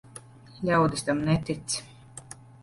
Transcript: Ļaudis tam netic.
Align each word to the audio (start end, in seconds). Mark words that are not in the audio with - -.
Ļaudis 0.69 1.05
tam 1.09 1.21
netic. 1.27 1.77